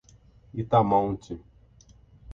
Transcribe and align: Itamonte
Itamonte 0.61 1.33